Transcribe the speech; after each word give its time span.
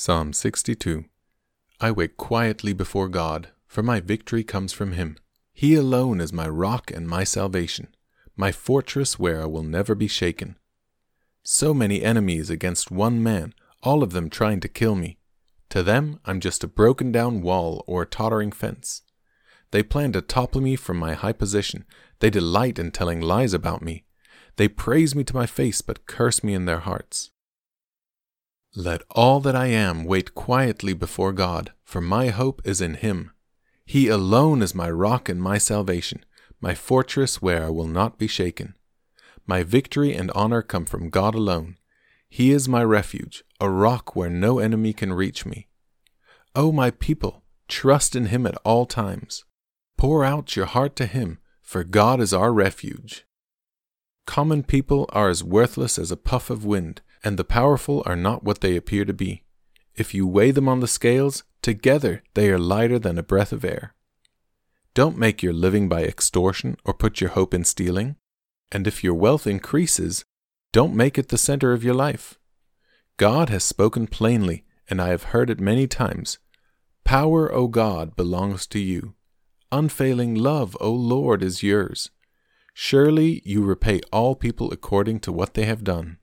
Psalm 0.00 0.32
62 0.32 1.06
I 1.80 1.90
wait 1.90 2.16
quietly 2.16 2.72
before 2.72 3.08
God, 3.08 3.48
for 3.66 3.82
my 3.82 3.98
victory 3.98 4.44
comes 4.44 4.72
from 4.72 4.92
Him. 4.92 5.18
He 5.52 5.74
alone 5.74 6.20
is 6.20 6.32
my 6.32 6.48
rock 6.48 6.92
and 6.92 7.08
my 7.08 7.24
salvation, 7.24 7.88
my 8.36 8.52
fortress 8.52 9.18
where 9.18 9.42
I 9.42 9.46
will 9.46 9.64
never 9.64 9.96
be 9.96 10.06
shaken. 10.06 10.54
So 11.42 11.74
many 11.74 12.00
enemies 12.04 12.48
against 12.48 12.92
one 12.92 13.20
man, 13.24 13.54
all 13.82 14.04
of 14.04 14.12
them 14.12 14.30
trying 14.30 14.60
to 14.60 14.68
kill 14.68 14.94
me. 14.94 15.18
To 15.70 15.82
them, 15.82 16.20
I'm 16.24 16.38
just 16.38 16.62
a 16.62 16.68
broken 16.68 17.10
down 17.10 17.42
wall 17.42 17.82
or 17.88 18.02
a 18.02 18.06
tottering 18.06 18.52
fence. 18.52 19.02
They 19.72 19.82
plan 19.82 20.12
to 20.12 20.22
topple 20.22 20.60
me 20.60 20.76
from 20.76 20.96
my 20.96 21.14
high 21.14 21.32
position. 21.32 21.84
They 22.20 22.30
delight 22.30 22.78
in 22.78 22.92
telling 22.92 23.20
lies 23.20 23.52
about 23.52 23.82
me. 23.82 24.04
They 24.58 24.68
praise 24.68 25.16
me 25.16 25.24
to 25.24 25.34
my 25.34 25.46
face, 25.46 25.82
but 25.82 26.06
curse 26.06 26.44
me 26.44 26.54
in 26.54 26.66
their 26.66 26.78
hearts. 26.78 27.32
Let 28.76 29.02
all 29.10 29.40
that 29.40 29.56
I 29.56 29.66
am 29.66 30.04
wait 30.04 30.34
quietly 30.34 30.92
before 30.92 31.32
God, 31.32 31.72
for 31.84 32.00
my 32.00 32.28
hope 32.28 32.60
is 32.64 32.80
in 32.80 32.94
Him. 32.94 33.32
He 33.86 34.08
alone 34.08 34.62
is 34.62 34.74
my 34.74 34.90
rock 34.90 35.28
and 35.28 35.40
my 35.40 35.56
salvation, 35.56 36.24
my 36.60 36.74
fortress 36.74 37.40
where 37.40 37.64
I 37.64 37.70
will 37.70 37.86
not 37.86 38.18
be 38.18 38.26
shaken. 38.26 38.76
My 39.46 39.62
victory 39.62 40.14
and 40.14 40.30
honor 40.32 40.60
come 40.60 40.84
from 40.84 41.08
God 41.08 41.34
alone. 41.34 41.76
He 42.28 42.50
is 42.50 42.68
my 42.68 42.84
refuge, 42.84 43.42
a 43.58 43.70
rock 43.70 44.14
where 44.14 44.28
no 44.28 44.58
enemy 44.58 44.92
can 44.92 45.14
reach 45.14 45.46
me. 45.46 45.68
O 46.54 46.70
my 46.70 46.90
people, 46.90 47.42
trust 47.68 48.14
in 48.14 48.26
Him 48.26 48.46
at 48.46 48.58
all 48.64 48.84
times. 48.84 49.44
Pour 49.96 50.24
out 50.24 50.54
your 50.54 50.66
heart 50.66 50.94
to 50.96 51.06
Him, 51.06 51.38
for 51.62 51.84
God 51.84 52.20
is 52.20 52.34
our 52.34 52.52
refuge. 52.52 53.24
Common 54.26 54.62
people 54.62 55.08
are 55.14 55.30
as 55.30 55.42
worthless 55.42 55.98
as 55.98 56.10
a 56.10 56.16
puff 56.16 56.50
of 56.50 56.66
wind, 56.66 57.00
and 57.24 57.38
the 57.38 57.44
powerful 57.44 58.02
are 58.06 58.16
not 58.16 58.44
what 58.44 58.60
they 58.60 58.76
appear 58.76 59.04
to 59.04 59.12
be. 59.12 59.42
If 59.94 60.14
you 60.14 60.26
weigh 60.26 60.50
them 60.50 60.68
on 60.68 60.80
the 60.80 60.86
scales, 60.86 61.44
together 61.62 62.22
they 62.34 62.50
are 62.50 62.58
lighter 62.58 62.98
than 62.98 63.18
a 63.18 63.22
breath 63.22 63.52
of 63.52 63.64
air. 63.64 63.94
Don't 64.94 65.18
make 65.18 65.42
your 65.42 65.52
living 65.52 65.88
by 65.88 66.04
extortion 66.04 66.76
or 66.84 66.94
put 66.94 67.20
your 67.20 67.30
hope 67.30 67.54
in 67.54 67.64
stealing. 67.64 68.16
And 68.70 68.86
if 68.86 69.02
your 69.02 69.14
wealth 69.14 69.46
increases, 69.46 70.24
don't 70.72 70.94
make 70.94 71.16
it 71.18 71.28
the 71.28 71.38
center 71.38 71.72
of 71.72 71.84
your 71.84 71.94
life. 71.94 72.38
God 73.16 73.48
has 73.48 73.64
spoken 73.64 74.06
plainly, 74.06 74.64
and 74.88 75.00
I 75.00 75.08
have 75.08 75.34
heard 75.34 75.50
it 75.50 75.60
many 75.60 75.86
times. 75.86 76.38
Power, 77.04 77.52
O 77.52 77.68
God, 77.68 78.16
belongs 78.16 78.66
to 78.68 78.78
you. 78.78 79.14
Unfailing 79.72 80.34
love, 80.34 80.76
O 80.80 80.92
Lord, 80.92 81.42
is 81.42 81.62
yours. 81.62 82.10
Surely 82.74 83.42
you 83.44 83.64
repay 83.64 84.00
all 84.12 84.34
people 84.34 84.70
according 84.72 85.20
to 85.20 85.32
what 85.32 85.54
they 85.54 85.64
have 85.64 85.82
done. 85.82 86.18